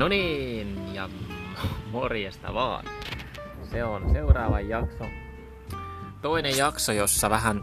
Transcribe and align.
No 0.00 0.08
niin, 0.08 0.94
ja 0.94 1.08
morjesta 1.90 2.54
vaan. 2.54 2.84
Se 3.70 3.84
on 3.84 4.10
seuraava 4.12 4.60
jakso. 4.60 5.04
Toinen 6.22 6.56
jakso, 6.56 6.92
jossa 6.92 7.30
vähän 7.30 7.62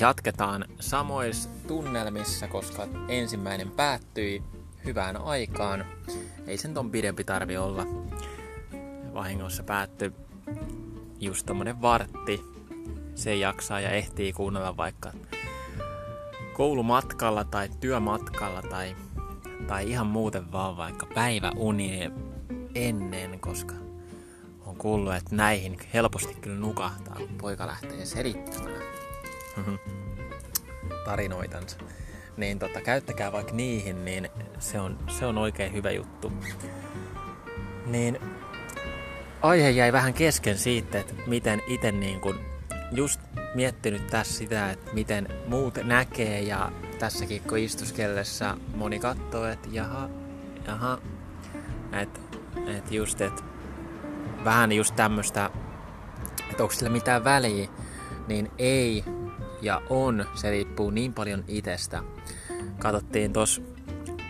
jatketaan 0.00 0.64
samoissa 0.80 1.48
tunnelmissa, 1.68 2.48
koska 2.48 2.86
ensimmäinen 3.08 3.70
päättyi 3.70 4.42
hyvään 4.84 5.16
aikaan. 5.16 5.84
Ei 6.46 6.58
sen 6.58 6.74
ton 6.74 6.90
pidempi 6.90 7.24
tarvi 7.24 7.56
olla. 7.56 7.86
Vahingossa 9.14 9.62
päättyi 9.62 10.12
just 11.20 11.46
tommonen 11.46 11.82
vartti. 11.82 12.44
Se 13.14 13.34
jaksaa 13.34 13.80
ja 13.80 13.90
ehtii 13.90 14.32
kuunnella 14.32 14.76
vaikka 14.76 15.12
koulumatkalla 16.52 17.44
tai 17.44 17.68
työmatkalla 17.80 18.62
tai, 18.62 18.96
tai 19.66 19.90
ihan 19.90 20.06
muuten 20.06 20.52
vaan 20.52 20.76
vaikka 20.76 21.06
päiväunien 21.14 22.12
ennen, 22.74 23.40
koska 23.40 23.74
on 24.66 24.76
kuullut, 24.76 25.14
että 25.14 25.36
näihin 25.36 25.78
helposti 25.94 26.34
kyllä 26.34 26.60
nukahtaa, 26.60 27.16
kun 27.16 27.38
poika 27.40 27.66
lähtee 27.66 28.04
selittämään 28.04 28.82
tarinoitansa. 31.04 31.78
Niin 32.36 32.58
tota, 32.58 32.80
käyttäkää 32.80 33.32
vaikka 33.32 33.52
niihin, 33.52 34.04
niin 34.04 34.28
se 34.58 34.80
on, 34.80 34.98
se 35.08 35.26
on 35.26 35.38
oikein 35.38 35.72
hyvä 35.72 35.90
juttu. 35.90 36.32
Niin 37.86 38.18
aihe 39.42 39.70
jäi 39.70 39.92
vähän 39.92 40.14
kesken 40.14 40.58
siitä, 40.58 41.00
että 41.00 41.14
miten 41.26 41.62
itse 41.66 41.92
niin 41.92 42.20
kun 42.20 42.40
just 42.92 43.20
miettinyt 43.54 44.06
tässä 44.06 44.34
sitä, 44.34 44.70
että 44.70 44.92
miten 44.92 45.28
muut 45.46 45.78
näkee 45.84 46.40
ja 46.40 46.72
tässäkin 46.98 47.42
kun 47.42 47.58
istuskellessa 47.58 48.56
moni 48.74 48.98
katsoo, 48.98 49.46
että 49.46 49.68
jaha, 49.72 50.08
jaha, 50.66 50.98
että 51.92 52.20
et 52.66 52.92
just, 52.92 53.20
että 53.20 53.42
vähän 54.44 54.72
just 54.72 54.96
tämmöstä, 54.96 55.50
että 56.50 56.62
onko 56.62 56.74
sillä 56.74 56.90
mitään 56.90 57.24
väliä, 57.24 57.68
niin 58.28 58.50
ei 58.58 59.04
ja 59.62 59.82
on, 59.90 60.26
se 60.34 60.50
riippuu 60.50 60.90
niin 60.90 61.14
paljon 61.14 61.44
itestä. 61.48 62.02
Katsottiin 62.78 63.32
tos 63.32 63.62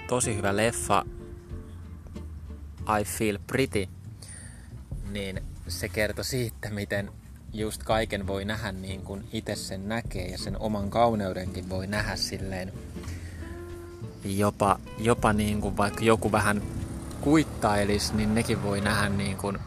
tosi 0.09 0.37
hyvä 0.37 0.57
leffa 0.57 1.05
I 3.01 3.05
Feel 3.05 3.39
Pretty, 3.47 3.87
niin 5.11 5.43
se 5.69 5.89
kertoi 5.89 6.25
siitä, 6.25 6.71
miten 6.71 7.11
just 7.53 7.83
kaiken 7.83 8.27
voi 8.27 8.45
nähdä 8.45 8.73
niin 8.73 9.03
kuin 9.03 9.29
itse 9.33 9.57
sen 9.57 9.89
näkee 9.89 10.27
ja 10.27 10.39
sen 10.39 10.59
oman 10.61 10.91
kauneudenkin 10.91 11.69
voi 11.69 11.87
nähdä 11.87 12.17
silleen 12.17 12.73
jopa, 14.25 14.79
jopa 14.99 15.33
niin 15.33 15.61
kuin 15.61 15.77
vaikka 15.77 16.05
joku 16.05 16.33
vähän 16.33 16.63
kuittailis, 17.21 18.13
niin 18.13 18.35
nekin 18.35 18.63
voi 18.63 18.81
nähdä 18.81 19.09
niin 19.09 19.37
kuin 19.37 19.59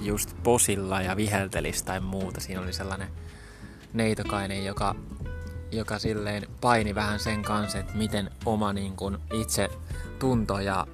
just 0.00 0.36
posilla 0.42 1.02
ja 1.02 1.16
viheltelis 1.16 1.82
tai 1.82 2.00
muuta. 2.00 2.40
Siinä 2.40 2.60
oli 2.60 2.72
sellainen 2.72 3.08
neitokainen, 3.92 4.64
joka, 4.64 4.94
joka 5.72 5.98
silleen 5.98 6.46
paini 6.60 6.94
vähän 6.94 7.20
sen 7.20 7.42
kanssa, 7.42 7.78
että 7.78 7.96
miten 7.96 8.30
oma 8.44 8.72
niin 8.72 8.96
kuin 8.96 9.18
itse 9.32 9.68
tunto 10.18 10.60
ja 10.60 10.86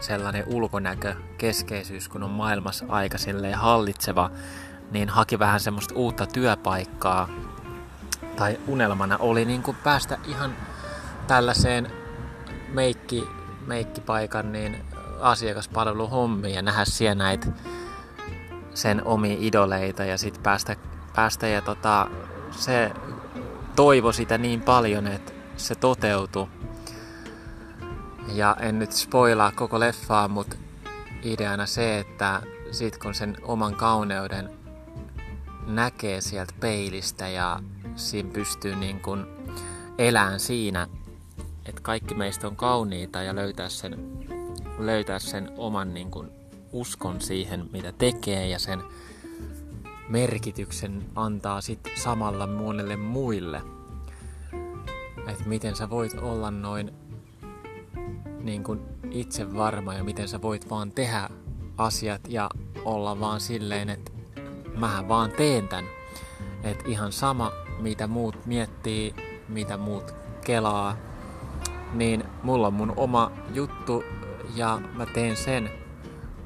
sellainen 0.00 0.44
ulkonäkö, 0.48 1.14
keskeisyys, 1.38 2.08
kun 2.08 2.22
on 2.22 2.30
maailmassa 2.30 2.84
aika 2.88 3.18
silleen 3.18 3.54
hallitseva, 3.54 4.30
niin 4.92 5.08
haki 5.08 5.38
vähän 5.38 5.60
semmoista 5.60 5.94
uutta 5.94 6.26
työpaikkaa. 6.26 7.28
Tai 8.36 8.58
unelmana 8.66 9.16
oli 9.20 9.44
niin 9.44 9.62
kuin 9.62 9.76
päästä 9.84 10.18
ihan 10.24 10.56
tällaiseen 11.26 11.92
meikki, 12.68 13.28
meikkipaikan 13.66 14.52
niin 14.52 14.84
asiakaspalveluhommiin 15.20 16.54
ja 16.54 16.62
nähdä 16.62 16.84
siellä 16.84 17.14
näitä 17.14 17.46
sen 18.74 19.04
omi 19.04 19.38
idoleita 19.40 20.04
ja 20.04 20.18
sitten 20.18 20.42
päästä, 20.42 20.76
päästä 21.14 21.46
ja 21.46 21.62
tota, 21.62 22.06
se 22.50 22.92
toivo 23.76 24.12
sitä 24.12 24.38
niin 24.38 24.60
paljon, 24.60 25.06
että 25.06 25.32
se 25.56 25.74
toteutui. 25.74 26.48
Ja 28.34 28.56
en 28.60 28.78
nyt 28.78 28.92
spoilaa 28.92 29.52
koko 29.52 29.80
leffaa, 29.80 30.28
mutta 30.28 30.56
ideana 31.22 31.66
se, 31.66 31.98
että 31.98 32.42
sit 32.70 32.98
kun 32.98 33.14
sen 33.14 33.36
oman 33.42 33.74
kauneuden 33.74 34.61
näkee 35.66 36.20
sieltä 36.20 36.54
peilistä 36.60 37.28
ja 37.28 37.60
siinä 37.96 38.30
pystyy 38.32 38.76
niin 38.76 39.00
kuin 39.00 39.26
elämään 39.98 40.40
siinä, 40.40 40.88
että 41.66 41.80
kaikki 41.82 42.14
meistä 42.14 42.46
on 42.46 42.56
kauniita 42.56 43.22
ja 43.22 43.34
löytää 43.34 43.68
sen, 43.68 43.98
löytää 44.78 45.18
sen 45.18 45.50
oman 45.56 45.94
niin 45.94 46.10
kuin 46.10 46.28
uskon 46.72 47.20
siihen, 47.20 47.70
mitä 47.72 47.92
tekee 47.92 48.48
ja 48.48 48.58
sen 48.58 48.82
merkityksen 50.08 51.04
antaa 51.14 51.60
sitten 51.60 51.92
samalla 51.96 52.46
monelle 52.46 52.96
muille. 52.96 53.62
Että 55.28 55.44
miten 55.46 55.76
sä 55.76 55.90
voit 55.90 56.18
olla 56.18 56.50
noin 56.50 56.92
niin 58.40 58.64
kuin 58.64 58.80
itse 59.10 59.54
varma 59.54 59.94
ja 59.94 60.04
miten 60.04 60.28
sä 60.28 60.42
voit 60.42 60.70
vaan 60.70 60.92
tehdä 60.92 61.28
asiat 61.78 62.20
ja 62.28 62.50
olla 62.84 63.20
vaan 63.20 63.40
silleen, 63.40 63.88
että 63.88 64.11
mähän 64.76 65.08
vaan 65.08 65.30
teen 65.30 65.68
tän. 65.68 65.84
Et 66.62 66.82
ihan 66.86 67.12
sama, 67.12 67.52
mitä 67.78 68.06
muut 68.06 68.46
miettii, 68.46 69.14
mitä 69.48 69.76
muut 69.76 70.14
kelaa, 70.44 70.96
niin 71.92 72.24
mulla 72.42 72.66
on 72.66 72.74
mun 72.74 72.92
oma 72.96 73.30
juttu 73.54 74.04
ja 74.54 74.80
mä 74.94 75.06
teen 75.06 75.36
sen. 75.36 75.70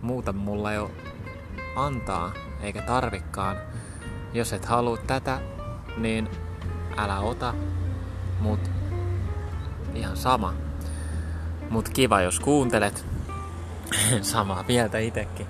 Muuta 0.03 0.33
mulla 0.33 0.73
ei 0.73 0.79
ole 0.79 0.91
antaa, 1.77 2.33
eikä 2.61 2.83
tarvikkaan. 2.83 3.57
Jos 4.33 4.53
et 4.53 4.65
halua 4.65 4.97
tätä, 4.97 5.41
niin 5.97 6.29
älä 6.97 7.21
ota, 7.21 7.55
mut 8.41 8.71
ihan 9.95 10.17
sama. 10.17 10.55
Mut 11.71 11.89
kiva 11.89 12.21
jos 12.21 12.41
kuuntelet. 12.41 13.07
Samaa 14.23 14.65
mieltä 14.69 14.99
itekin 14.99 15.47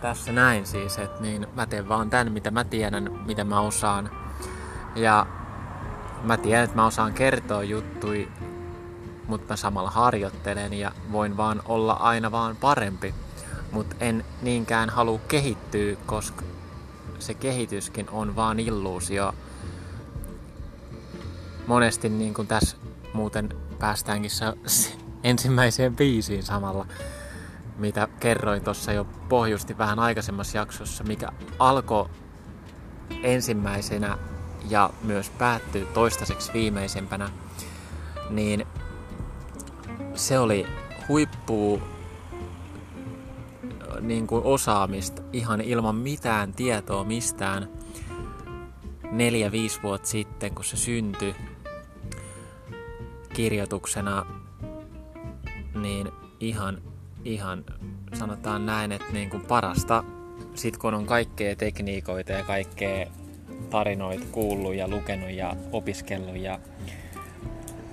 tässä 0.00 0.32
näin 0.32 0.66
siis, 0.66 0.98
että 0.98 1.22
niin 1.22 1.46
mä 1.54 1.66
teen 1.66 1.88
vaan 1.88 2.10
tän, 2.10 2.32
mitä 2.32 2.50
mä 2.50 2.64
tiedän, 2.64 3.10
mitä 3.26 3.44
mä 3.44 3.60
osaan. 3.60 4.10
Ja 4.96 5.26
mä 6.22 6.36
tiedän, 6.36 6.64
että 6.64 6.76
mä 6.76 6.86
osaan 6.86 7.12
kertoa 7.12 7.62
juttui, 7.62 8.28
mutta 9.26 9.52
mä 9.52 9.56
samalla 9.56 9.90
harjoittelen 9.90 10.72
ja 10.72 10.92
voin 11.12 11.36
vaan 11.36 11.62
olla 11.64 11.92
aina 11.92 12.32
vaan 12.32 12.56
parempi. 12.56 13.14
Mutta 13.72 13.96
en 14.00 14.24
niinkään 14.42 14.90
halua 14.90 15.20
kehittyä, 15.28 15.96
koska 16.06 16.42
se 17.18 17.34
kehityskin 17.34 18.10
on 18.10 18.36
vaan 18.36 18.60
illuusio. 18.60 19.34
Monesti 21.66 22.08
niin 22.08 22.34
kuin 22.34 22.48
tässä 22.48 22.76
muuten 23.12 23.48
päästäänkin 23.78 24.30
ensimmäiseen 25.22 25.96
biisiin 25.96 26.42
samalla 26.42 26.86
mitä 27.78 28.08
kerroin 28.20 28.64
tuossa 28.64 28.92
jo 28.92 29.06
pohjusti 29.28 29.78
vähän 29.78 29.98
aikaisemmassa 29.98 30.58
jaksossa, 30.58 31.04
mikä 31.04 31.28
alkoi 31.58 32.08
ensimmäisenä 33.22 34.18
ja 34.68 34.90
myös 35.02 35.30
päättyy 35.30 35.86
toistaiseksi 35.94 36.52
viimeisempänä, 36.52 37.30
niin 38.30 38.66
se 40.14 40.38
oli 40.38 40.66
huippu 41.08 41.82
niin 44.00 44.26
kuin 44.26 44.44
osaamista 44.44 45.22
ihan 45.32 45.60
ilman 45.60 45.96
mitään 45.96 46.52
tietoa 46.52 47.04
mistään 47.04 47.68
neljä-viisi 49.10 49.82
vuotta 49.82 50.08
sitten, 50.08 50.54
kun 50.54 50.64
se 50.64 50.76
syntyi 50.76 51.36
kirjoituksena, 53.34 54.26
niin 55.74 56.12
ihan 56.40 56.82
ihan 57.26 57.64
sanotaan 58.12 58.66
näin, 58.66 58.92
että 58.92 59.12
niin 59.12 59.30
kuin 59.30 59.42
parasta, 59.42 60.04
sit 60.54 60.76
kun 60.76 60.94
on 60.94 61.06
kaikkea 61.06 61.56
tekniikoita 61.56 62.32
ja 62.32 62.44
kaikkea 62.44 63.06
tarinoita 63.70 64.24
kuullut 64.32 64.74
ja 64.74 64.88
lukenut 64.88 65.30
ja 65.30 65.56
opiskellut 65.72 66.36
ja 66.36 66.58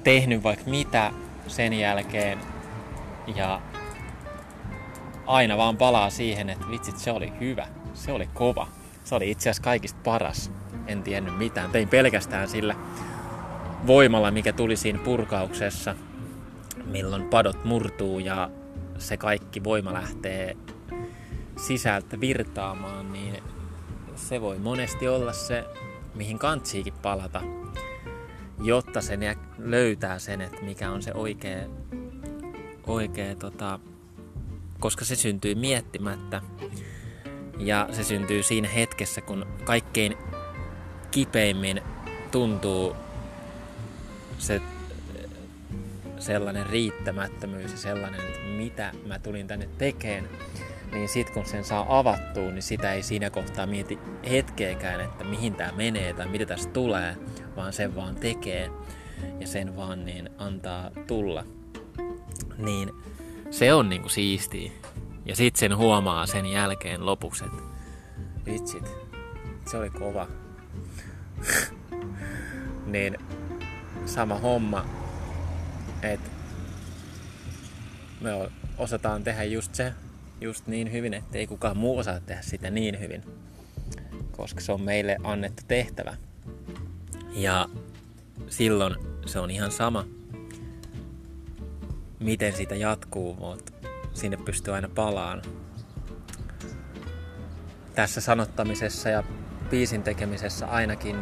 tehnyt 0.04 0.44
vaikka 0.44 0.70
mitä 0.70 1.12
sen 1.48 1.74
jälkeen 1.74 2.40
ja 3.36 3.62
aina 5.26 5.58
vaan 5.58 5.78
palaa 5.78 6.10
siihen, 6.10 6.50
että 6.50 6.70
vitsit 6.72 6.98
se 6.98 7.12
oli 7.12 7.34
hyvä, 7.40 7.68
se 7.94 8.12
oli 8.12 8.30
kova, 8.34 8.68
se 9.04 9.16
oli 9.16 9.32
itse 9.32 9.50
asiassa 9.50 9.64
kaikista 9.64 10.00
paras. 10.04 10.52
En 10.88 11.04
tiennyt 11.04 11.38
mitään, 11.38 11.72
tein 11.72 11.88
pelkästään 11.88 12.50
sillä 12.50 12.76
voimalla, 13.88 14.32
mikä 14.32 14.54
tuli 14.54 14.76
siinä 14.76 15.00
purkauksessa, 15.00 15.96
milloin 16.86 17.24
padot 17.24 17.66
murtuu 17.66 18.20
ja 18.20 18.50
se 19.04 19.18
kaikki 19.18 19.64
voima 19.64 19.94
lähtee 19.94 20.58
sisältä 21.58 22.20
virtaamaan, 22.20 23.14
niin 23.14 23.44
se 24.16 24.42
voi 24.42 24.60
monesti 24.60 25.08
olla 25.08 25.34
se, 25.34 25.66
mihin 26.16 26.40
kantsiikin 26.40 26.94
palata, 26.94 27.42
jotta 28.64 29.02
sen 29.02 29.20
löytää 29.58 30.20
sen, 30.20 30.42
että 30.42 30.62
mikä 30.62 30.92
on 30.92 31.04
se 31.04 31.14
oikea 31.14 31.68
oikein 32.88 33.38
tota, 33.38 33.80
koska 34.80 35.06
se 35.06 35.16
syntyy 35.16 35.56
miettimättä. 35.56 36.42
Ja 37.58 37.88
se 37.92 38.04
syntyy 38.04 38.44
siinä 38.44 38.68
hetkessä, 38.68 39.22
kun 39.22 39.46
kaikkein 39.64 40.18
kipeimmin 41.12 41.82
tuntuu 42.32 42.96
se 44.38 44.62
sellainen 46.24 46.66
riittämättömyys 46.66 47.72
ja 47.72 47.78
sellainen, 47.78 48.22
että 48.22 48.40
mitä 48.40 48.92
mä 49.08 49.20
tulin 49.20 49.48
tänne 49.48 49.70
tekemään, 49.78 50.30
niin 50.92 51.10
sit 51.10 51.30
kun 51.30 51.46
sen 51.46 51.64
saa 51.64 52.00
avattua, 52.00 52.52
niin 52.52 52.64
sitä 52.64 52.94
ei 52.94 53.04
siinä 53.04 53.30
kohtaa 53.30 53.66
mieti 53.66 54.00
hetkeäkään, 54.30 55.02
että 55.02 55.24
mihin 55.24 55.56
tämä 55.56 55.72
menee 55.72 56.14
tai 56.14 56.28
mitä 56.28 56.46
tästä 56.46 56.74
tulee, 56.74 57.18
vaan 57.56 57.74
sen 57.74 57.96
vaan 57.96 58.16
tekee 58.16 58.72
ja 59.40 59.48
sen 59.48 59.76
vaan 59.76 60.06
niin 60.06 60.30
antaa 60.38 60.92
tulla. 61.08 61.46
Niin 62.58 62.92
se 63.52 63.74
on 63.74 63.90
niinku 63.90 64.10
siistiä. 64.10 64.72
Ja 65.26 65.36
sit 65.36 65.56
sen 65.56 65.78
huomaa 65.78 66.26
sen 66.26 66.46
jälkeen 66.46 67.06
lopuksi, 67.06 67.46
että 67.46 67.64
vitsit, 68.46 68.92
se 69.72 69.78
oli 69.78 69.90
kova. 69.90 70.28
niin 72.86 73.18
sama 74.06 74.40
homma, 74.40 74.86
että 76.12 76.30
me 78.22 78.30
osataan 78.78 79.24
tehdä 79.24 79.44
just 79.44 79.76
se, 79.76 79.94
just 80.42 80.68
niin 80.68 80.92
hyvin, 80.92 81.14
että 81.14 81.38
ei 81.38 81.48
kukaan 81.48 81.78
muu 81.78 81.98
osaa 81.98 82.20
tehdä 82.20 82.42
sitä 82.42 82.70
niin 82.70 83.00
hyvin, 83.00 83.24
koska 84.32 84.62
se 84.62 84.72
on 84.72 84.82
meille 84.82 85.18
annettu 85.24 85.64
tehtävä. 85.68 86.18
Ja 87.34 87.70
silloin 88.48 88.96
se 89.26 89.40
on 89.40 89.52
ihan 89.52 89.72
sama, 89.72 90.06
miten 92.20 92.54
sitä 92.54 92.76
jatkuu, 92.76 93.36
mutta 93.36 93.74
sinne 94.14 94.38
pystyy 94.38 94.74
aina 94.74 94.90
palaan. 94.90 95.42
Tässä 97.96 98.22
sanottamisessa 98.22 99.10
ja 99.10 99.24
biisin 99.70 100.04
tekemisessä 100.04 100.68
ainakin 100.68 101.16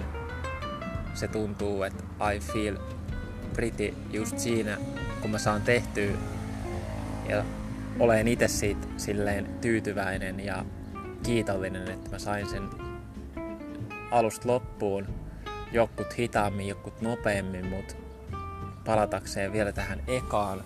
se 1.14 1.28
tuntuu, 1.28 1.84
että 1.84 2.04
I 2.34 2.40
feel 2.40 2.78
pretty 3.56 3.94
just 4.12 4.40
siinä, 4.40 4.78
kun 5.22 5.32
mä 5.32 5.38
saan 5.38 5.62
tehtyä 5.62 6.12
ja 7.30 7.44
olen 8.00 8.28
itse 8.28 8.48
siitä 8.48 8.88
silleen 8.98 9.50
tyytyväinen 9.62 10.40
ja 10.40 10.66
kiitollinen, 11.24 11.88
että 11.88 12.10
mä 12.10 12.20
sain 12.20 12.50
sen 12.50 12.70
alusta 14.12 14.48
loppuun. 14.48 15.08
Jokut 15.72 16.18
hitaammin, 16.18 16.68
jokut 16.68 17.02
nopeammin, 17.02 17.66
mutta 17.66 17.94
palatakseen 18.86 19.54
vielä 19.54 19.72
tähän 19.72 20.04
ekaan. 20.08 20.64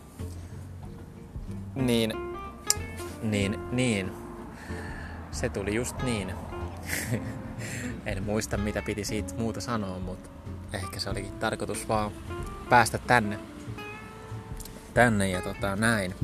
Niin, 1.75 2.13
niin, 3.21 3.59
niin. 3.71 4.11
Se 5.31 5.49
tuli 5.49 5.75
just 5.75 6.03
niin. 6.03 6.33
en 8.05 8.23
muista 8.23 8.57
mitä 8.57 8.81
piti 8.81 9.05
siitä 9.05 9.33
muuta 9.37 9.61
sanoa, 9.61 9.99
mutta 9.99 10.29
ehkä 10.73 10.99
se 10.99 11.09
olikin 11.09 11.31
tarkoitus 11.31 11.87
vaan 11.87 12.11
päästä 12.69 12.97
tänne. 12.97 13.39
Tänne 14.93 15.29
ja 15.29 15.41
tota 15.41 15.75
näin. 15.75 16.15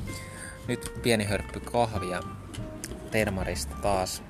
Nyt 0.68 0.94
pieni 1.02 1.24
hörppy 1.24 1.60
kahvia 1.60 2.20
termarista 3.12 3.76
taas. 3.82 4.24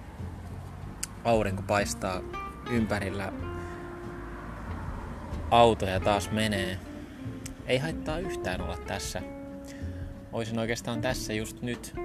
Aurinko 1.24 1.62
paistaa 1.62 2.22
ympärillä. 2.70 3.34
Autoja 5.52 6.00
taas 6.00 6.32
menee. 6.32 6.80
Ei 7.66 7.78
haittaa 7.78 8.20
yhtään 8.20 8.62
olla 8.62 8.78
tässä. 8.78 9.22
Oisin 10.32 10.60
oikeastaan 10.60 11.02
tässä 11.02 11.34
just 11.34 11.62
nyt 11.62 11.96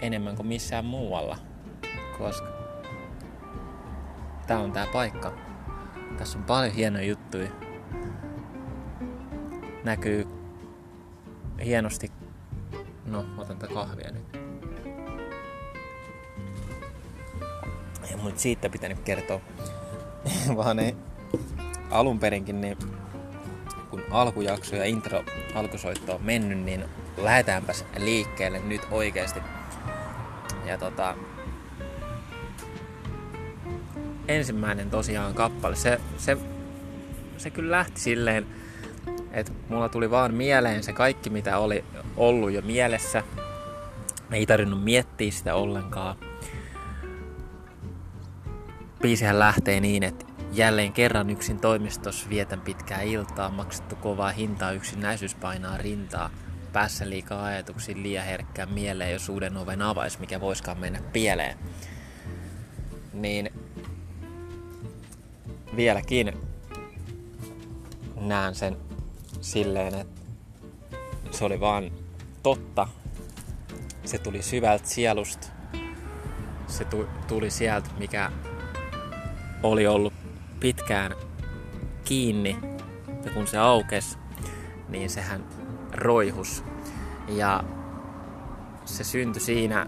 enemmän 0.00 0.36
kuin 0.36 0.46
missään 0.46 0.84
muualla. 0.84 1.38
Koska 2.18 2.48
tää 4.46 4.58
on 4.58 4.72
tää 4.72 4.86
paikka. 4.92 5.32
Tässä 6.18 6.38
on 6.38 6.44
paljon 6.44 6.74
hienoja 6.74 7.06
juttuja. 7.06 7.73
Näkyy 9.84 10.28
hienosti 11.64 12.12
No, 13.06 13.24
otan 13.38 13.58
tätä 13.58 13.74
kahvia 13.74 14.10
nyt. 14.10 14.40
Ei 18.10 18.16
mun 18.16 18.32
siitä 18.36 18.68
pitänyt 18.68 18.98
kertoa. 18.98 19.40
Vaan 20.56 20.76
ne 20.76 20.96
alun 21.90 22.18
perinkin 22.18 22.60
niin 22.60 22.78
kun 23.90 24.02
alkujakso 24.10 24.76
ja 24.76 24.84
intro 24.84 25.24
alkusoitto 25.54 26.14
on 26.14 26.22
mennyt, 26.22 26.58
niin 26.58 26.84
lähdetäänpäs 27.16 27.84
liikkeelle 27.98 28.58
nyt 28.58 28.82
oikeasti. 28.90 29.40
Ja 30.66 30.78
tota, 30.78 31.16
ensimmäinen 34.28 34.90
tosiaan 34.90 35.34
kappale, 35.34 35.76
se, 35.76 36.00
se, 36.18 36.36
se 37.36 37.50
kyllä 37.50 37.76
lähti 37.76 38.00
silleen, 38.00 38.46
että 39.34 39.52
mulla 39.68 39.88
tuli 39.88 40.10
vaan 40.10 40.34
mieleen 40.34 40.82
se 40.82 40.92
kaikki, 40.92 41.30
mitä 41.30 41.58
oli 41.58 41.84
ollut 42.16 42.52
jo 42.52 42.62
mielessä. 42.62 43.22
Ei 44.32 44.46
tarvinnut 44.46 44.84
miettiä 44.84 45.30
sitä 45.30 45.54
ollenkaan. 45.54 46.16
Biisihän 49.02 49.38
lähtee 49.38 49.80
niin, 49.80 50.02
että 50.02 50.26
jälleen 50.52 50.92
kerran 50.92 51.30
yksin 51.30 51.60
toimistossa 51.60 52.30
vietän 52.30 52.60
pitkää 52.60 53.02
iltaa, 53.02 53.50
maksettu 53.50 53.96
kovaa 53.96 54.30
hintaa, 54.30 54.72
yksinäisyys 54.72 55.34
painaa 55.34 55.76
rintaa. 55.76 56.30
Päässä 56.72 57.10
liikaa 57.10 57.44
ajatuksia, 57.44 57.96
liian 57.96 58.24
herkkää 58.24 58.66
mieleen, 58.66 59.12
jos 59.12 59.28
uuden 59.28 59.56
oven 59.56 59.82
avais, 59.82 60.18
mikä 60.18 60.40
voiskaan 60.40 60.78
mennä 60.78 61.00
pieleen. 61.12 61.58
Niin 63.12 63.50
vieläkin 65.76 66.32
näen 68.20 68.54
sen 68.54 68.76
silleen, 69.44 69.94
että 69.94 70.20
se 71.30 71.44
oli 71.44 71.60
vaan 71.60 71.90
totta. 72.42 72.88
Se 74.04 74.18
tuli 74.18 74.42
syvältä 74.42 74.88
sielusta. 74.88 75.46
Se 76.66 76.86
tuli 77.28 77.50
sieltä, 77.50 77.90
mikä 77.98 78.30
oli 79.62 79.86
ollut 79.86 80.12
pitkään 80.60 81.12
kiinni. 82.04 82.58
Ja 83.24 83.30
kun 83.30 83.46
se 83.46 83.58
aukesi, 83.58 84.18
niin 84.88 85.10
sehän 85.10 85.44
roihus. 85.92 86.64
Ja 87.28 87.64
se 88.84 89.04
syntyi 89.04 89.42
siinä 89.42 89.86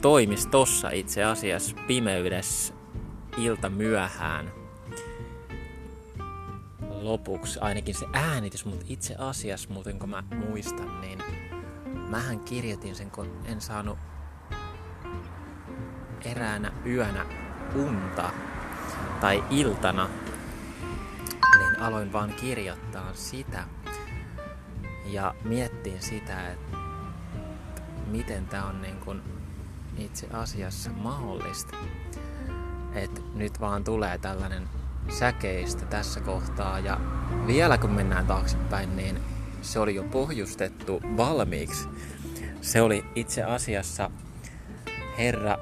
toimistossa 0.00 0.90
itse 0.90 1.24
asiassa 1.24 1.76
pimeydessä 1.86 2.74
ilta 3.36 3.70
myöhään 3.70 4.59
lopuksi 7.04 7.60
ainakin 7.60 7.94
se 7.94 8.06
äänitys, 8.12 8.64
mutta 8.64 8.86
itse 8.88 9.14
asiassa 9.18 9.72
muuten 9.72 9.98
kun 9.98 10.10
mä 10.10 10.22
muistan, 10.48 11.00
niin 11.00 11.18
mähän 12.08 12.40
kirjoitin 12.40 12.94
sen, 12.94 13.10
kun 13.10 13.40
en 13.44 13.60
saanut 13.60 13.98
eräänä 16.24 16.72
yönä 16.86 17.26
unta 17.74 18.30
tai 19.20 19.44
iltana, 19.50 20.08
niin 21.58 21.80
aloin 21.80 22.12
vaan 22.12 22.34
kirjoittaa 22.34 23.14
sitä 23.14 23.64
ja 25.06 25.34
miettiin 25.44 26.02
sitä, 26.02 26.48
että 26.50 26.76
miten 28.06 28.46
tämä 28.46 28.66
on 28.66 28.82
niin 28.82 28.96
kun 28.96 29.22
itse 29.98 30.26
asiassa 30.32 30.90
mahdollista. 30.90 31.76
Että 32.94 33.20
nyt 33.34 33.60
vaan 33.60 33.84
tulee 33.84 34.18
tällainen 34.18 34.68
säkeistä 35.10 35.86
tässä 35.86 36.20
kohtaa. 36.20 36.78
Ja 36.78 37.00
vielä 37.46 37.78
kun 37.78 37.90
mennään 37.90 38.26
taaksepäin, 38.26 38.96
niin 38.96 39.20
se 39.62 39.78
oli 39.78 39.94
jo 39.94 40.02
pohjustettu 40.02 41.02
valmiiksi. 41.16 41.88
Se 42.60 42.82
oli 42.82 43.04
itse 43.14 43.42
asiassa 43.42 44.10
herra 45.18 45.58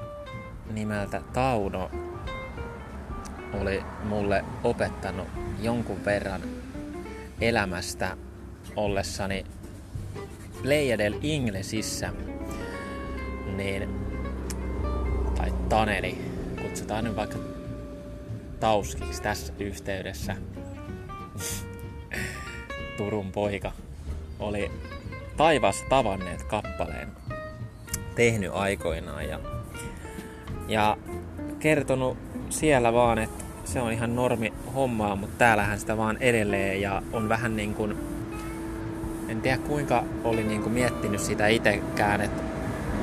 nimeltä 0.71 1.21
Tauno 1.33 1.91
oli 3.53 3.83
mulle 4.03 4.45
opettanut 4.63 5.27
jonkun 5.61 6.05
verran 6.05 6.41
elämästä 7.41 8.17
ollessani 8.75 9.45
Playa 10.61 10.97
del 10.97 11.13
Inglesissä, 11.21 12.13
niin, 13.55 13.89
tai 15.37 15.53
Taneli, 15.69 16.17
kutsutaan 16.61 17.03
nyt 17.03 17.15
vaikka 17.15 17.58
Tauskiksi 18.59 19.21
tässä 19.21 19.53
yhteydessä. 19.59 20.35
Turun 22.97 23.31
poika 23.31 23.71
oli 24.39 24.71
taivaassa 25.37 25.85
tavanneet 25.89 26.43
kappaleen 26.43 27.07
tehnyt 28.15 28.51
aikoinaan 28.53 29.29
ja, 29.29 29.39
ja 30.67 30.97
kertonut 31.59 32.17
siellä 32.49 32.93
vaan, 32.93 33.17
että 33.19 33.43
se 33.65 33.81
on 33.81 33.91
ihan 33.91 34.15
normi 34.15 34.53
hommaa, 34.75 35.15
mutta 35.15 35.35
täällähän 35.37 35.79
sitä 35.79 35.97
vaan 35.97 36.17
edelleen 36.17 36.81
ja 36.81 37.01
on 37.13 37.29
vähän 37.29 37.55
niin 37.55 37.73
kuin 37.73 37.97
en 39.29 39.41
tiedä 39.41 39.57
kuinka 39.57 40.03
olin 40.23 40.47
niin 40.47 40.61
kuin 40.61 40.73
miettinyt 40.73 41.21
sitä 41.21 41.47
itsekään, 41.47 42.21
että 42.21 42.43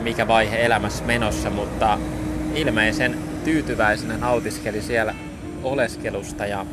mikä 0.03 0.29
vaihe 0.29 0.67
elämässä 0.67 1.05
menossa, 1.05 1.51
mutta 1.51 1.99
ilmeisen 2.55 3.17
tyytyväisenä 3.45 4.19
nautiskeli 4.19 4.83
siellä 4.83 5.15
oleskelusta 5.67 6.47
ja 6.47 6.67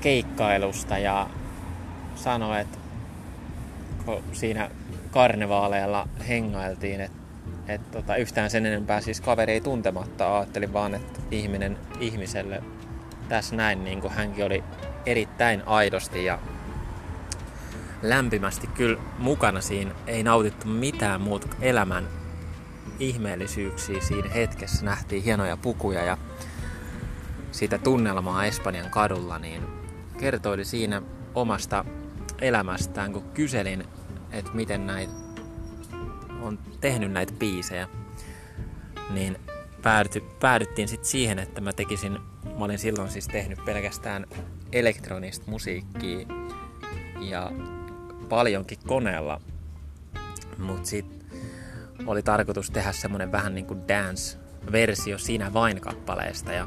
keikkailusta 0.00 0.98
ja 0.98 1.28
sanoi, 2.16 2.60
että 2.60 2.78
kun 4.04 4.22
siinä 4.32 4.70
karnevaaleilla 5.10 6.08
hengailtiin, 6.28 7.00
että, 7.00 7.18
että 7.68 7.98
tota, 7.98 8.16
yhtään 8.16 8.50
sen 8.50 8.66
enempää 8.66 9.00
siis 9.00 9.20
kaveri 9.20 9.52
ei 9.52 9.60
tuntematta. 9.60 10.36
Ajattelin 10.36 10.72
vaan, 10.72 10.94
että 10.94 11.20
ihminen 11.30 11.78
ihmiselle 12.00 12.62
tässä 13.28 13.56
näin, 13.56 13.84
niin 13.84 14.00
kuin 14.00 14.12
hänkin 14.12 14.44
oli 14.44 14.64
erittäin 15.06 15.62
aidosti 15.66 16.24
ja 16.24 16.38
lämpimästi 18.02 18.66
kyllä 18.66 19.00
mukana 19.18 19.60
siinä. 19.60 19.90
Ei 20.06 20.22
nautittu 20.22 20.68
mitään 20.68 21.20
muuta 21.20 21.48
elämän 21.60 22.08
ihmeellisyyksiä 23.00 24.00
siinä 24.00 24.28
hetkessä. 24.28 24.84
Nähtiin 24.84 25.22
hienoja 25.22 25.56
pukuja 25.56 26.04
ja 26.04 26.18
sitä 27.52 27.78
tunnelmaa 27.78 28.44
Espanjan 28.44 28.90
kadulla, 28.90 29.38
niin 29.38 29.62
kertoili 30.18 30.64
siinä 30.64 31.02
omasta 31.34 31.84
elämästään, 32.40 33.12
kun 33.12 33.30
kyselin, 33.34 33.84
että 34.30 34.50
miten 34.54 34.86
näitä 34.86 35.12
on 36.42 36.58
tehnyt 36.80 37.12
näitä 37.12 37.32
biisejä, 37.32 37.88
niin 39.10 39.36
päädytty, 39.82 40.20
päädyttiin 40.40 40.88
sitten 40.88 41.08
siihen, 41.10 41.38
että 41.38 41.60
mä 41.60 41.72
tekisin, 41.72 42.18
mä 42.58 42.64
olin 42.64 42.78
silloin 42.78 43.10
siis 43.10 43.28
tehnyt 43.28 43.64
pelkästään 43.64 44.26
elektronista 44.72 45.50
musiikkia 45.50 46.26
ja 47.20 47.52
paljonkin 48.28 48.78
koneella, 48.86 49.40
mutta 50.58 50.88
sitten 50.88 51.15
oli 52.06 52.22
tarkoitus 52.22 52.70
tehdä 52.70 52.92
semmonen 52.92 53.32
vähän 53.32 53.54
niin 53.54 53.66
kuin 53.66 53.88
dance-versio 53.88 55.18
siinä 55.18 55.52
vain 55.52 55.80
kappaleesta 55.80 56.52
ja 56.52 56.66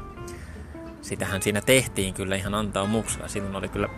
sitähän 1.02 1.42
siinä 1.42 1.60
tehtiin 1.60 2.14
kyllä 2.14 2.36
ihan 2.36 2.54
antaa 2.54 2.86
muksella. 2.86 3.28
Silloin 3.28 3.56
oli 3.56 3.68
kyllä 3.68 3.88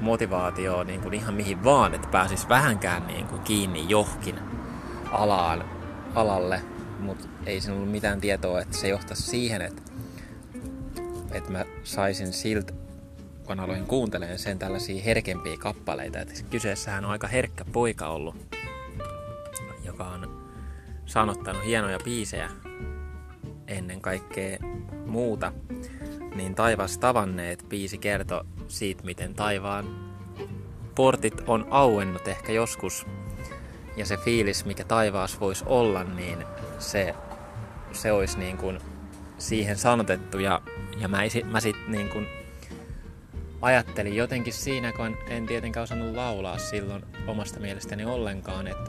motivaatio 0.00 0.84
niin 0.84 1.00
kuin 1.00 1.14
ihan 1.14 1.34
mihin 1.34 1.64
vaan, 1.64 1.94
että 1.94 2.08
pääsis 2.08 2.48
vähänkään 2.48 3.06
niin 3.06 3.26
kuin 3.26 3.42
kiinni 3.42 3.84
johkin 3.88 4.38
alaan, 5.12 5.64
alalle, 6.14 6.62
mutta 6.98 7.28
ei 7.46 7.60
siinä 7.60 7.76
ollut 7.76 7.90
mitään 7.90 8.20
tietoa, 8.20 8.60
että 8.60 8.76
se 8.76 8.88
johtaisi 8.88 9.22
siihen, 9.22 9.62
että, 9.62 9.82
että 11.32 11.52
mä 11.52 11.64
saisin 11.84 12.32
siltä, 12.32 12.72
kun 13.46 13.60
aloin 13.60 13.86
kuuntelemaan 13.86 14.38
sen 14.38 14.58
tällaisia 14.58 15.02
herkempiä 15.02 15.56
kappaleita, 15.56 16.18
että 16.18 16.34
kyseessähän 16.50 17.04
on 17.04 17.10
aika 17.10 17.26
herkkä 17.26 17.64
poika 17.64 18.06
ollut, 18.06 18.36
joka 19.98 20.10
on 20.10 20.48
sanottanut 21.06 21.64
hienoja 21.64 21.98
biisejä 22.04 22.50
ennen 23.66 24.00
kaikkea 24.00 24.58
muuta, 25.06 25.52
niin 26.34 26.54
taivas 26.54 26.98
tavanneet 26.98 27.64
biisi 27.68 27.98
kertoo 27.98 28.44
siitä, 28.68 29.04
miten 29.04 29.34
taivaan 29.34 30.14
portit 30.94 31.42
on 31.46 31.66
auennut 31.70 32.28
ehkä 32.28 32.52
joskus. 32.52 33.06
Ja 33.96 34.06
se 34.06 34.16
fiilis, 34.16 34.64
mikä 34.64 34.84
taivaas 34.84 35.40
voisi 35.40 35.64
olla, 35.66 36.04
niin 36.04 36.44
se, 36.78 37.14
se 37.92 38.12
olisi 38.12 38.38
niin 38.38 38.56
kuin 38.56 38.78
siihen 39.38 39.76
sanotettu. 39.76 40.38
Ja, 40.38 40.62
ja 41.00 41.08
mä, 41.08 41.18
mä 41.50 41.60
sitten 41.60 41.92
niin 41.92 42.08
kuin 42.08 42.26
ajattelin 43.62 44.16
jotenkin 44.16 44.52
siinä, 44.52 44.92
kun 44.92 45.16
en 45.28 45.46
tietenkään 45.46 45.84
osannut 45.84 46.14
laulaa 46.14 46.58
silloin 46.58 47.04
omasta 47.26 47.60
mielestäni 47.60 48.04
ollenkaan, 48.04 48.66
että 48.66 48.87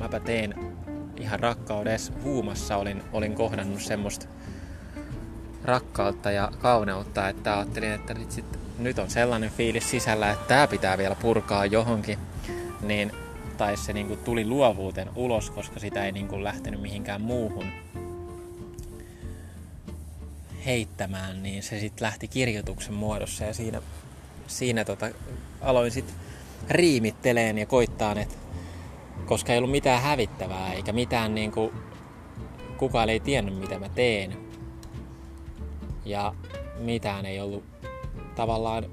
mäpä 0.00 0.20
teen 0.20 0.54
ihan 1.16 1.40
rakkaudessa 1.40 2.12
huumassa. 2.22 2.76
Olin, 2.76 3.02
olin 3.12 3.34
kohdannut 3.34 3.82
semmoista 3.82 4.26
rakkautta 5.64 6.30
ja 6.30 6.52
kauneutta, 6.58 7.28
että 7.28 7.58
ajattelin, 7.58 7.92
että 7.92 8.14
nyt, 8.14 8.30
sit, 8.30 8.44
nyt 8.78 8.98
on 8.98 9.10
sellainen 9.10 9.50
fiilis 9.50 9.90
sisällä, 9.90 10.30
että 10.30 10.46
tämä 10.48 10.66
pitää 10.66 10.98
vielä 10.98 11.14
purkaa 11.14 11.66
johonkin, 11.66 12.18
niin 12.82 13.12
tai 13.58 13.76
se 13.76 13.92
niin 13.92 14.06
kuin 14.06 14.20
tuli 14.20 14.44
luovuuteen 14.44 15.10
ulos, 15.16 15.50
koska 15.50 15.80
sitä 15.80 16.04
ei 16.04 16.12
niin 16.12 16.28
kuin 16.28 16.44
lähtenyt 16.44 16.80
mihinkään 16.80 17.20
muuhun 17.20 17.66
heittämään, 20.66 21.42
niin 21.42 21.62
se 21.62 21.80
sitten 21.80 22.04
lähti 22.04 22.28
kirjoituksen 22.28 22.94
muodossa. 22.94 23.44
Ja 23.44 23.54
siinä, 23.54 23.82
siinä 24.46 24.84
tota, 24.84 25.10
aloin 25.60 25.90
sitten 25.90 26.14
riimitteleen 26.70 27.58
ja 27.58 27.66
koittaan, 27.66 28.18
että 28.18 28.34
koska 29.26 29.52
ei 29.52 29.58
ollut 29.58 29.70
mitään 29.70 30.02
hävittävää 30.02 30.72
eikä 30.72 30.92
mitään 30.92 31.34
niin 31.34 31.52
kuin, 31.52 31.72
kukaan 32.76 33.08
ei 33.08 33.20
tiennyt 33.20 33.58
mitä 33.58 33.78
mä 33.78 33.88
teen, 33.88 34.36
ja 36.04 36.34
mitään 36.78 37.26
ei 37.26 37.40
ollut 37.40 37.64
tavallaan 38.34 38.84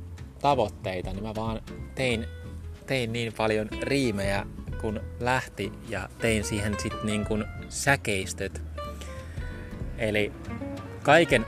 tavoitteita, 0.42 1.14
niin 1.14 1.24
mä 1.24 1.36
vaan 1.36 1.62
tein, 1.96 2.26
tein 2.86 3.14
niin 3.14 3.34
paljon 3.34 3.70
riimejä 3.82 4.46
kun 4.82 5.02
lähti 5.20 5.72
ja 5.90 6.10
tein 6.20 6.44
siihen 6.44 6.76
sitten 6.80 7.06
niin 7.06 7.26
kuin 7.26 7.46
säkeistöt. 7.70 8.62
Eli 9.98 10.34
kaiken 11.04 11.46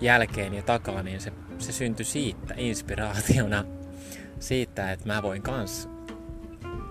jälkeen 0.00 0.54
ja 0.54 0.62
takaa 0.62 1.02
niin 1.02 1.20
se, 1.20 1.32
se 1.58 1.72
syntyi 1.72 2.04
siitä 2.04 2.54
inspiraationa 2.56 3.64
siitä, 4.40 4.92
että 4.92 5.06
mä 5.06 5.22
voin 5.22 5.42
kans 5.42 5.88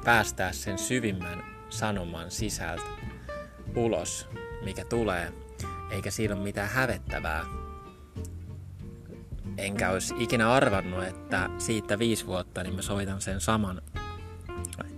päästää 0.05 0.51
sen 0.51 0.77
syvimmän 0.77 1.43
sanoman 1.69 2.31
sisältä 2.31 2.83
ulos, 3.75 4.27
mikä 4.63 4.85
tulee, 4.85 5.33
eikä 5.91 6.11
siinä 6.11 6.35
ole 6.35 6.43
mitään 6.43 6.69
hävettävää 6.69 7.45
enkä 9.59 9.89
olisi 9.89 10.15
ikinä 10.19 10.51
arvannut, 10.53 11.03
että 11.03 11.49
siitä 11.57 11.99
viisi 11.99 12.27
vuotta 12.27 12.63
niin 12.63 12.75
mä 12.75 12.81
soitan 12.81 13.21
sen 13.21 13.41
saman 13.41 13.81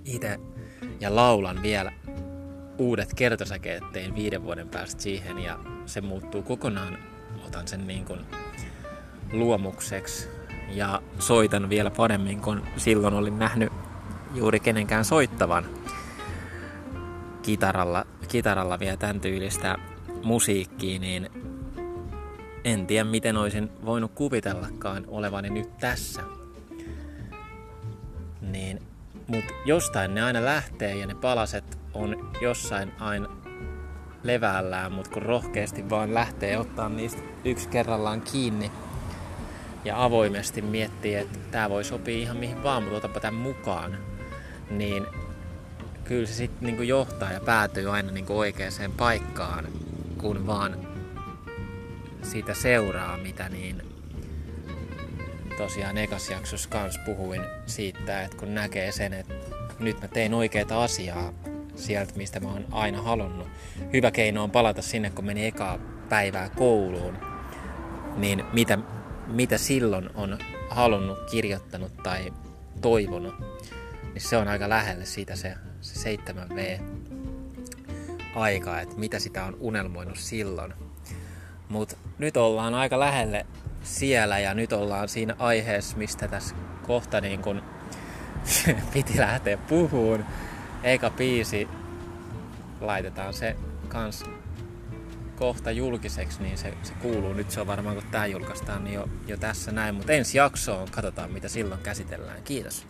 itse 0.05 0.39
ja 0.99 1.15
laulan 1.15 1.61
vielä 1.61 1.91
uudet 2.77 3.13
kertosäkeet 3.13 3.91
tein 3.91 4.15
viiden 4.15 4.43
vuoden 4.43 4.69
päästä 4.69 5.01
siihen 5.01 5.39
ja 5.39 5.59
se 5.85 6.01
muuttuu 6.01 6.43
kokonaan. 6.43 6.97
Otan 7.47 7.67
sen 7.67 7.87
niin 7.87 8.05
kuin 8.05 8.19
luomukseksi 9.31 10.29
ja 10.69 11.01
soitan 11.19 11.69
vielä 11.69 11.91
paremmin, 11.91 12.41
kun 12.41 12.63
silloin 12.77 13.13
olin 13.13 13.39
nähnyt 13.39 13.73
juuri 14.33 14.59
kenenkään 14.59 15.05
soittavan 15.05 15.65
kitaralla, 17.41 18.05
kitaralla 18.27 18.79
vielä 18.79 18.97
tämän 18.97 19.19
tyylistä 19.21 19.77
musiikkia, 20.23 20.99
niin 20.99 21.29
en 22.63 22.87
tiedä 22.87 23.03
miten 23.03 23.37
olisin 23.37 23.71
voinut 23.85 24.11
kuvitellakaan 24.15 25.05
olevani 25.07 25.49
nyt 25.49 25.77
tässä. 25.77 26.21
Niin, 28.41 28.79
mut 29.27 29.45
jostain 29.65 30.15
ne 30.15 30.23
aina 30.23 30.45
lähtee 30.45 30.95
ja 30.95 31.07
ne 31.07 31.15
palaset 31.15 31.77
on 31.93 32.31
jossain 32.41 32.91
aina 32.99 33.29
levällään, 34.23 34.91
mutta 34.91 35.11
kun 35.11 35.21
rohkeasti 35.21 35.89
vaan 35.89 36.13
lähtee 36.13 36.57
ottaa 36.57 36.89
niistä 36.89 37.21
yksi 37.45 37.69
kerrallaan 37.69 38.21
kiinni 38.21 38.71
ja 39.85 40.03
avoimesti 40.03 40.61
miettii, 40.61 41.15
että 41.15 41.39
tämä 41.51 41.69
voi 41.69 41.83
sopia 41.83 42.17
ihan 42.17 42.37
mihin 42.37 42.63
vaan, 42.63 42.83
mutta 42.83 42.97
otapa 42.97 43.19
tämän 43.19 43.41
mukaan, 43.41 43.97
niin 44.71 45.05
kyllä 46.03 46.27
se 46.27 46.33
sitten 46.33 46.65
niinku 46.65 46.83
johtaa 46.83 47.31
ja 47.31 47.39
päätyy 47.39 47.89
aina 47.89 48.11
niinku 48.11 48.39
oikeaan 48.39 48.91
paikkaan, 48.97 49.67
kun 50.17 50.47
vaan 50.47 50.87
siitä 52.21 52.53
seuraa, 52.53 53.17
mitä 53.17 53.49
niin 53.49 53.81
tosiaan 55.57 55.97
ekas 55.97 56.29
jaksossa 56.29 56.69
kans 56.69 56.97
puhuin 56.97 57.41
siitä, 57.65 58.23
että 58.23 58.37
kun 58.37 58.55
näkee 58.55 58.91
sen, 58.91 59.13
että 59.13 59.33
nyt 59.79 60.01
mä 60.01 60.07
tein 60.07 60.33
oikeita 60.33 60.83
asiaa 60.83 61.33
sieltä, 61.75 62.13
mistä 62.15 62.39
mä 62.39 62.51
oon 62.51 62.65
aina 62.71 63.01
halunnut. 63.01 63.47
Hyvä 63.93 64.11
keino 64.11 64.43
on 64.43 64.51
palata 64.51 64.81
sinne, 64.81 65.09
kun 65.09 65.25
meni 65.25 65.45
ekaa 65.45 65.79
päivää 66.09 66.49
kouluun, 66.49 67.17
niin 68.17 68.45
mitä, 68.53 68.77
mitä 69.27 69.57
silloin 69.57 70.09
on 70.15 70.37
halunnut, 70.69 71.19
kirjoittanut 71.31 71.97
tai 72.03 72.33
toivonut, 72.81 73.35
niin 74.13 74.21
se 74.21 74.37
on 74.37 74.47
aika 74.47 74.69
lähelle 74.69 75.05
siitä 75.05 75.35
se, 75.35 75.55
se 75.81 76.15
7V 76.15 76.81
aika, 78.35 78.79
että 78.79 78.95
mitä 78.95 79.19
sitä 79.19 79.45
on 79.45 79.57
unelmoinut 79.59 80.17
silloin. 80.17 80.73
Mutta 81.69 81.95
nyt 82.17 82.37
ollaan 82.37 82.73
aika 82.73 82.99
lähelle 82.99 83.45
siellä 83.83 84.39
ja 84.39 84.53
nyt 84.53 84.73
ollaan 84.73 85.09
siinä 85.09 85.35
aiheessa, 85.39 85.97
mistä 85.97 86.27
tässä 86.27 86.55
kohta 86.87 87.21
niin 87.21 87.41
kun 87.41 87.61
piti 88.93 89.17
lähteä 89.19 89.57
puhuun. 89.57 90.25
Eka 90.83 91.09
biisi 91.09 91.67
laitetaan 92.81 93.33
se 93.33 93.55
kans 93.87 94.23
kohta 95.35 95.71
julkiseksi, 95.71 96.41
niin 96.41 96.57
se, 96.57 96.73
se 96.83 96.93
kuuluu. 96.93 97.33
Nyt 97.33 97.51
se 97.51 97.61
on 97.61 97.67
varmaan, 97.67 97.95
kun 97.95 98.05
tämä 98.11 98.25
julkaistaan, 98.25 98.83
niin 98.83 98.93
jo, 98.93 99.09
jo 99.27 99.37
tässä 99.37 99.71
näin. 99.71 99.95
Mutta 99.95 100.13
ensi 100.13 100.37
jaksoon 100.37 100.87
katsotaan, 100.91 101.31
mitä 101.31 101.49
silloin 101.49 101.81
käsitellään. 101.81 102.43
Kiitos. 102.43 102.87